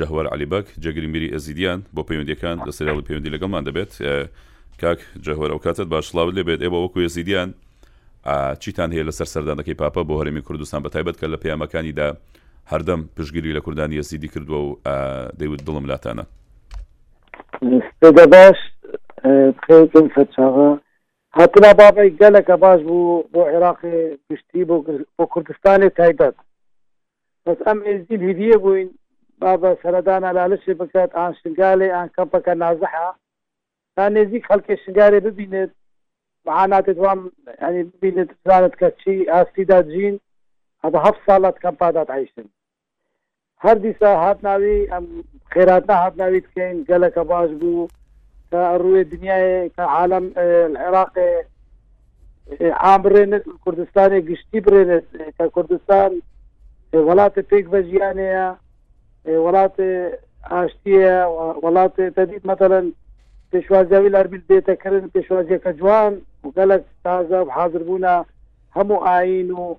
[0.00, 3.92] جەهوار علیبک جەگری میری ئەزیدیان بۆ پەیوەندیەکان لە سریاڵی پەیوەندی لەگەڵمان دەبێت
[4.80, 7.48] کاک جەهوار ئەو کاتت باشلااو لێبێت ئێوە وەکو ێزیدیان
[8.62, 12.14] چیتان هەیە لەسەر سەردانەکەی پاپە بۆ هەرمی کوردستان بەتایبەت کە لە پەیامەکانیدا
[12.72, 14.76] هەردەم پشگیری لە کوردانی ئەسیدی کردووە و
[15.40, 16.24] دەیوت دڵم لاتانە
[18.34, 18.58] باش
[19.66, 20.70] خێکم فەرچاغا
[21.38, 24.64] هاتنا بابی گەلەکە باش بوو بۆ عێراقی پشتی
[25.18, 26.36] بۆ کوردستانی تایبەت
[27.46, 28.90] بەس ئەم ئێزی هدیە بووین
[29.42, 33.08] با بە سەردان ئالالشی بکات ئان شنگالێ ئان کەمپەکە نازەحا
[33.96, 35.70] تا نێزیک خەڵکی شنگارێ ببینێت
[36.46, 37.20] معاناتت وام
[37.62, 40.16] ینی ببینێت زانت کە چی ئاستیدا جین
[40.84, 42.48] هەدا هەف ساڵات کەمپادات عیشن
[43.64, 45.04] هەر دیسا هاتناوی ئەم
[45.52, 47.88] خێراتە هاتناویت بکەین گەلەکە باش بوو
[48.50, 50.24] کە ڕوێ دنیای کە عالم
[50.82, 51.30] عێراقێ
[52.86, 56.12] عامڕێنێت کوردستانی گشتی برێنێت کە کوردستان
[57.06, 58.48] وڵاتە پێک بە ژیانەیە
[59.26, 59.78] وڵات
[60.50, 61.12] ئاشتیە
[61.64, 62.92] وڵات تدید مثلەن
[63.52, 66.12] پێشوازیاوی لەربیل بێتەکردن پێشوازیەکە جوان
[66.44, 68.24] و گەلک تازە حاضر بوونا
[68.76, 69.74] هەموو ئاین و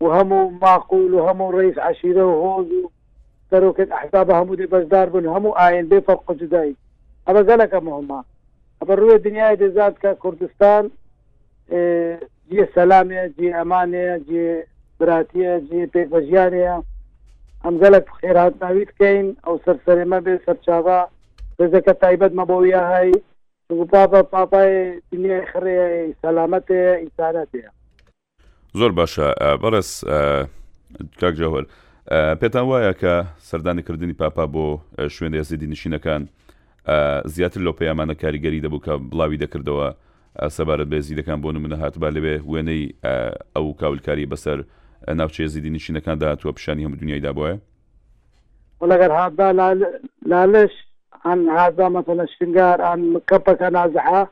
[0.00, 2.90] و هەموو ماقول و هەموو ڕیس عشیرە و هۆز و
[3.50, 6.76] سەرۆکت احزاب هەموو دی بەشدار بن هەموو ئاین بێ فەرق جدایی
[7.26, 8.20] ئەمە گەلەکە مهمە
[8.80, 10.84] ئەمە ڕوێ دنیای دەزات کە کوردستان
[12.50, 14.48] جێ سەلامێ جێ ئەمانەیە جێ
[14.98, 16.76] براتە جێ پێکبەژیانەیە
[17.66, 21.00] ئەمزەلك خێرات ناوی بکەین ئەو سەرسەرێمە بێ سەرچاوا
[21.58, 23.10] ڕێزەکە تایبەت مەبەوەە هەی
[23.92, 24.74] پاپا پاپای
[25.10, 25.80] دنیای خڕێ
[26.22, 27.70] سەلامەتێ ئیسانەتەیە
[28.78, 29.26] زۆر باشە
[29.62, 29.90] بەرەس
[31.20, 31.64] کاک جەهر
[32.40, 33.14] پێتان وایە کە
[33.48, 34.66] سەردانیکردنی پاپا بۆ
[35.14, 36.22] شوێن ێزیدی نشینەکان
[37.34, 39.88] زیاتر لەو پەیامانە کاریگەری دەبوو کە بڵاوی دەکردەوە
[40.56, 42.82] سەبارەت بێزی دەکان بۆ منە هاتبا لەوێ وێنەی
[43.56, 44.58] ئەو کاولکاری بەسەر
[45.16, 47.50] ناوچەیە دینیشینەکان داهاتوە پیشانی هەموو دنیایدا بۆە
[48.90, 49.10] وەگەر
[49.58, 49.68] لا
[50.30, 50.74] لالش
[51.24, 54.30] عن هذا مثلا شنقار عن كبك نازحة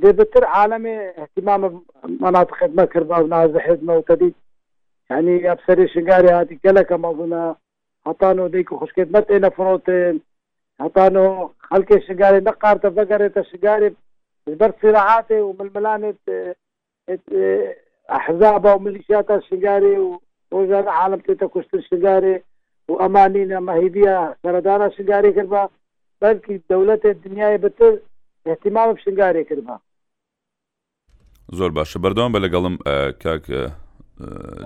[0.00, 1.82] دي بتر عالمي اهتمام
[2.20, 4.34] مناطق خدمة كربا ونازح خدمة وكدي
[5.10, 7.56] يعني أبصري شنقاري هاتي كلك مظنا
[8.06, 10.20] هطانو ديكو خش خدمة إلى فروتين
[10.80, 13.94] هطانو خلقي شنقاري نقار تفقري تشنقاري
[14.46, 16.54] بر صراعاتي وململانة اه،
[17.10, 17.76] اه،
[18.08, 20.20] احزاب او ملیشیات شنگاری او
[20.50, 22.34] روزانه عالم ته کوشتن شنگاری
[22.86, 25.62] او امانی نه مهیبیا سردار شنگاری کړبا
[26.22, 27.92] بلکې دولت دنیای بتر
[28.46, 29.76] اهتمام شنگاری کړبا
[31.58, 32.76] زۆر باشە بەردەوام بە لەگەڵم
[33.24, 33.44] کاک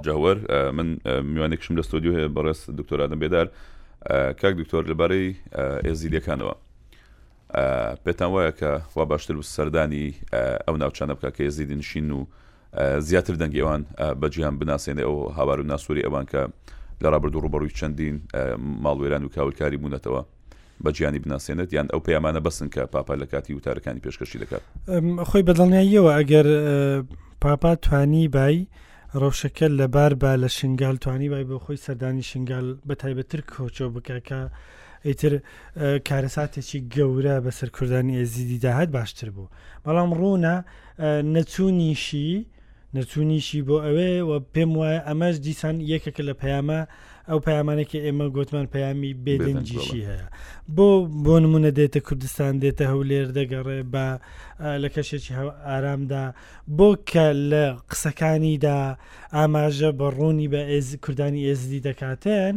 [0.06, 0.36] جاوەر
[0.76, 0.88] من
[1.32, 3.46] میوانێکشم لە ستۆدیو هەیە بەڕێز دکتۆرادم بێدار
[4.40, 5.36] کاک دکتۆر لەبارەی
[5.86, 6.54] ئێزیدەکانەوە
[8.04, 10.14] پێتان وایە کە وا باشتر و سەردانی
[10.68, 12.24] ئەو ناوچانە بکە کە ێزیدنشین و
[13.00, 13.82] زیاتر دەنگێوان
[14.20, 16.40] بەجییان بناسێنێ ئەو هاوار و ناسووری ئەوان کە
[17.02, 18.16] لە ڕابرد و ڕوبەڕووی چەندین
[18.84, 20.20] ماڵوێران و کاولکاری بوونەتەوە
[20.84, 24.62] بەجیانی بناسێنێت یان ئەو پەیامانە بەسن کە پاپا لە کاتی وتارەکانی پێشکەشی دەکات
[25.28, 26.46] خۆی بەدڵنیاییەوە ئەگەر
[27.44, 28.66] پاپا توانی بای
[29.20, 34.40] ڕەوشەکە لەبار با لە شنگال توانی بای بۆ خۆی سەردانی شنگال بە تایبەتر کۆچۆ بکەکە
[35.06, 35.32] ئیتر
[36.08, 39.48] کارەساتێکی گەورە بەسەر کوردانی ئێزیدی داهات باشتر بوو
[39.84, 40.54] بەڵام ڕوونا
[41.34, 42.32] نەچوونیشی
[42.96, 46.80] نەچوونیشی بۆ ئەوێ و پێم وایە ئەمەش دیسان یەکەکە لە پەیامە
[47.28, 50.28] ئەو پەیامانێکی ئێمە گوتمان پەیامی بێدەنجیشی هەیە
[50.76, 50.88] بۆ
[51.24, 54.06] بۆ نمونە دێتە کوردستان دێتە هەولێر دەگەڕێ بە
[54.82, 55.32] لە کەشێکی
[55.68, 56.24] ئارامدا
[56.76, 58.78] بۆ کە لە قسەکانیدا
[59.36, 62.54] ئاماژە بە ڕوونی بە ئێز کوردانی ئێزدی دەکاتێن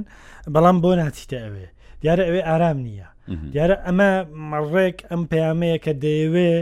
[0.54, 1.68] بەڵام بۆ ناتیتە ئەوێ
[2.02, 3.10] دیارە ئەوێ ئارام نییە
[3.54, 4.12] دیارە ئەمە
[4.52, 6.54] مەڕێک ئەم پەیامەیە کە دەیەوێ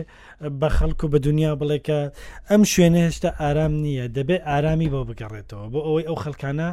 [0.42, 2.00] بە خەڵکو بە دنیا بڵێکە
[2.50, 6.70] ئەم شوێنە هێشتا ئارام نییە دەبێت ئارامی بۆ بگەڕێتەوە بۆ ئەوەی ئەو خەلکانە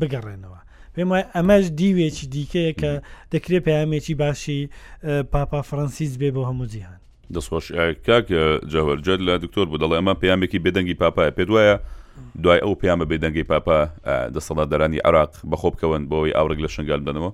[0.00, 0.60] بگەڕێنەوە
[0.94, 2.92] پێم وای ئەمەش دیوێکی دیکەیە کە
[3.32, 4.60] دەکرێت پەیامێکی باشی
[5.32, 6.98] پاپا فرانسیس بێ بۆ هەموو جیهان
[7.34, 7.66] دەستخۆش
[8.06, 8.42] کاکە
[8.72, 11.76] جەوەرجەر لە دکتۆر بوو دەڵێ ئەمە پامێکی بێدەنگی پاپایە پێ دوایە
[12.42, 13.78] دوای ئەو پیامە بێدەنگی پاپا
[14.34, 17.30] دەسەڵاتدارانی عراق بەخۆ بکەون بۆەوەی ئاورێک لە شنگال بدەنەوە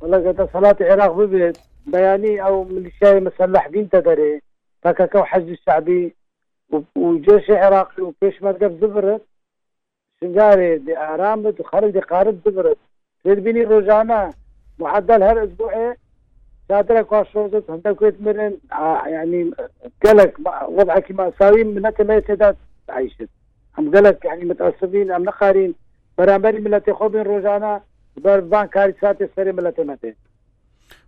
[0.00, 1.56] وەڵگە دەسەڵاتی عێراق ببێت
[1.92, 4.32] بەیانی ئەو ملیشای مەسەلح بینتە دەرێ
[4.82, 6.14] فككوا حج الشعبي
[6.96, 9.22] وجيش عراقي وكيش ما تقف زبرت
[10.20, 12.78] سنجاري دي آرامت وخرج دي قارب زبرت
[13.24, 14.32] تدبيني رجعنا
[14.78, 15.96] معدل هر أسبوعي
[16.68, 18.56] صادرك واشوزت هندك كويت مرن
[19.06, 19.50] يعني
[20.04, 20.36] قالك
[20.68, 22.56] وضعك ساوين منك ما يتداد
[22.88, 23.28] عيشت
[23.78, 25.74] هم قالك يعني متعصبين هم نقارين
[26.18, 27.80] برامبري ملتي خوبين رجعنا
[28.16, 30.14] بربان كاريساتي سري ملتي ماتي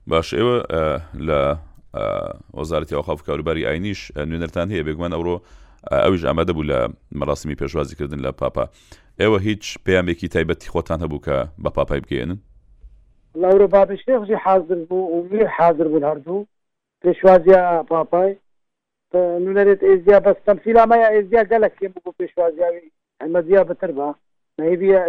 [0.07, 1.57] باش ايوه آه لا
[2.55, 4.01] وەزارەتی ئەوخاف کاروباری ئاینیش
[4.31, 5.37] نوێنەران هەیە بێگومان ئەوڕۆ
[6.05, 6.79] ئەویش ئامادە بوو لە
[7.21, 8.65] مەراسمی پێشوازیکردن لە پاپا
[9.21, 12.39] ئێوە هیچ پەیامێکی تایبەتی خۆتان هەبوو کە بە پاپای بگەێنن
[13.43, 16.39] لەورە بابشێخی حاضر بوو و حاضر بوون هەردوو
[17.03, 17.61] پێشوازیە
[17.93, 18.31] پاپای
[19.45, 22.91] نونەرێت ئێزیا بەس تەمسیلامەیە ئێزیا گەلەکێ بوو پێشوازیاوی
[23.23, 24.09] ئەمەزیا بتر بە
[24.61, 25.01] نەیبیە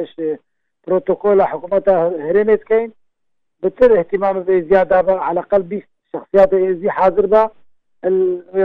[0.83, 1.95] پرۆتۆکۆ لە حکوومەتە
[2.27, 2.91] هەرێمێتکەین
[3.63, 7.43] بتر احتیمام ئێزیادا بە علەقل بیست شخصيات ئێزی حاضر بە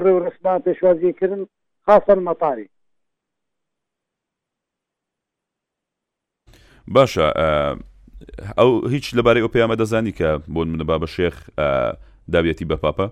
[0.02, 0.12] ڕێ
[0.82, 1.46] و كرن
[1.86, 2.68] خاصة المطاري
[6.88, 7.78] باشا آه
[8.58, 11.92] او هیچ لباري ئەو پەیامە دەزانی کە بۆن منە بابە شێخ آه،
[12.32, 13.06] دابێتی بە پاپە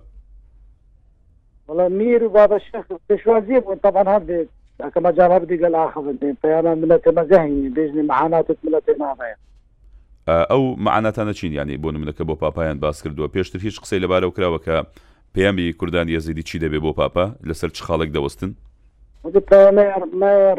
[1.69, 4.49] وڵە میر و بابە شێخ پێشوازیە بوون تەبان هەبێت
[4.85, 9.37] ئەکەمە جاوە دیگەل ئاخەن پەیامان طيب، منەتە مەزەهینی بێژنی معاناتت منەتە نابەیە
[10.35, 14.59] ئەو معانەتانە چین ینی بۆ نمونەکە بۆ پاپایان باس کردووە پێشتر هیچ قسەی لەبارە کراوە
[14.67, 14.77] کە
[15.35, 18.53] پەیامی کوردان یەزیدی چی دەبێ بۆ پاپا لەسەر چ خاڵێک دەوەستن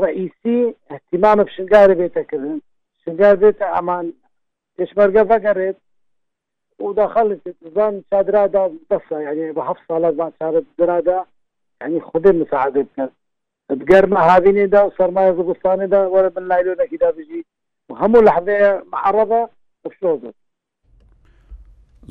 [0.03, 0.57] ڕئیسی
[0.93, 2.57] احتیمامە شنگارە بێتەکردن
[3.03, 4.05] شنگار بێتە ئەمان
[4.77, 5.77] پێشمەرگە بەگەڕێت
[6.83, 7.27] و داخل
[7.75, 11.19] زان چادرادا بەسە یعنی بە هەفت ساڵە زان چارە درادا
[11.83, 13.11] ینی خودێ مساعدت کرد
[13.79, 17.45] بگەرمە هاوینێدا و سەرمایە زبستانێدا وەرە من لایلۆنەکیدا بژی
[18.01, 19.41] هەموو لەحظەیە معرەبە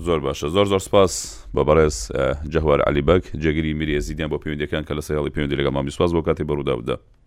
[0.06, 1.12] زۆر باشە زۆر زۆر سپاس
[1.54, 1.96] بە بەڕێز
[2.52, 6.48] جەهوار علیبەک جەگری میریێزیدیان بۆ پەیوەندەکان کە لە سەیڵی پەیوەندی لەگەڵ مامی سپاس بۆ کاتی
[6.48, 6.96] بەڕووداودا